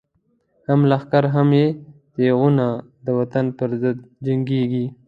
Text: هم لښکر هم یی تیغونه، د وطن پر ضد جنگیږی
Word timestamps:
هم 0.67 0.79
لښکر 0.89 1.23
هم 1.35 1.47
یی 1.59 1.67
تیغونه، 2.13 2.67
د 3.05 3.07
وطن 3.19 3.45
پر 3.57 3.69
ضد 3.81 3.97
جنگیږی 4.25 4.85